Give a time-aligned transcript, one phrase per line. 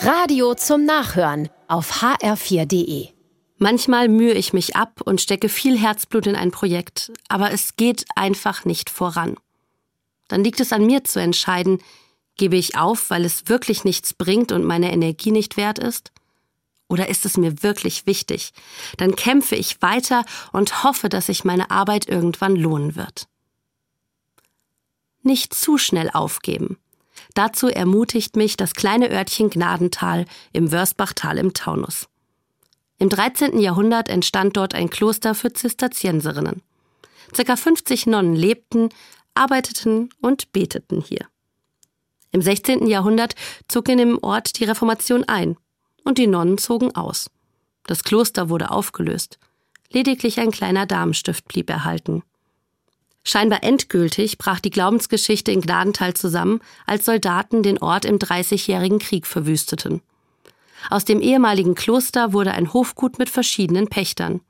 [0.00, 3.08] Radio zum Nachhören auf hr4.de.
[3.56, 8.04] Manchmal mühe ich mich ab und stecke viel Herzblut in ein Projekt, aber es geht
[8.14, 9.36] einfach nicht voran.
[10.28, 11.82] Dann liegt es an mir zu entscheiden,
[12.36, 16.12] gebe ich auf, weil es wirklich nichts bringt und meine Energie nicht wert ist?
[16.88, 18.52] Oder ist es mir wirklich wichtig?
[18.98, 23.26] Dann kämpfe ich weiter und hoffe, dass sich meine Arbeit irgendwann lohnen wird.
[25.22, 26.78] Nicht zu schnell aufgeben.
[27.34, 32.08] Dazu ermutigt mich das kleine Örtchen Gnadental im Wörsbachtal im Taunus.
[32.98, 33.58] Im 13.
[33.60, 36.62] Jahrhundert entstand dort ein Kloster für Zisterzienserinnen.
[37.34, 38.88] Circa 50 Nonnen lebten,
[39.34, 41.26] arbeiteten und beteten hier.
[42.32, 42.86] Im 16.
[42.86, 43.34] Jahrhundert
[43.68, 45.56] zog in dem Ort die Reformation ein
[46.04, 47.30] und die Nonnen zogen aus.
[47.86, 49.38] Das Kloster wurde aufgelöst.
[49.90, 52.22] Lediglich ein kleiner Damenstift blieb erhalten.
[53.28, 59.26] Scheinbar endgültig brach die Glaubensgeschichte in Gnadental zusammen, als Soldaten den Ort im Dreißigjährigen Krieg
[59.26, 60.00] verwüsteten.
[60.88, 64.40] Aus dem ehemaligen Kloster wurde ein Hofgut mit verschiedenen Pächtern.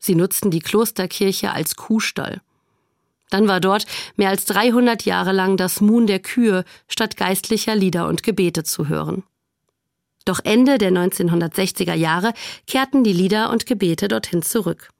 [0.00, 2.40] Sie nutzten die Klosterkirche als Kuhstall.
[3.28, 3.86] Dann war dort
[4.16, 8.88] mehr als 300 Jahre lang das Muhn der Kühe statt geistlicher Lieder und Gebete zu
[8.88, 9.22] hören.
[10.24, 12.32] Doch Ende der 1960er Jahre
[12.66, 14.90] kehrten die Lieder und Gebete dorthin zurück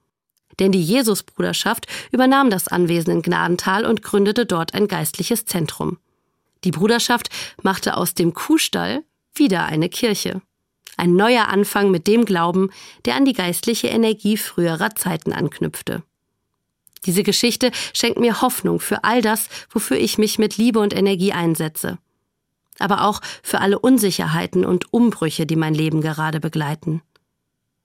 [0.60, 5.98] denn die Jesusbruderschaft übernahm das Anwesen in Gnadental und gründete dort ein geistliches Zentrum.
[6.64, 7.30] Die Bruderschaft
[7.62, 9.02] machte aus dem Kuhstall
[9.34, 10.42] wieder eine Kirche.
[10.96, 12.70] Ein neuer Anfang mit dem Glauben,
[13.06, 16.02] der an die geistliche Energie früherer Zeiten anknüpfte.
[17.06, 21.32] Diese Geschichte schenkt mir Hoffnung für all das, wofür ich mich mit Liebe und Energie
[21.32, 21.98] einsetze.
[22.78, 27.02] Aber auch für alle Unsicherheiten und Umbrüche, die mein Leben gerade begleiten.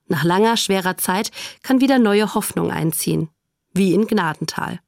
[0.08, 1.32] Nach langer, schwerer Zeit
[1.64, 3.30] kann wieder neue Hoffnung einziehen,
[3.74, 4.80] wie in Gnadental.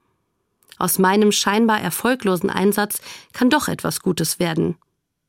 [0.78, 3.02] Aus meinem scheinbar erfolglosen Einsatz
[3.34, 4.78] kann doch etwas Gutes werden.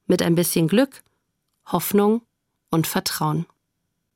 [0.06, 1.02] Mit ein bisschen Glück,
[1.66, 2.22] Hoffnung
[2.70, 3.46] und Vertrauen.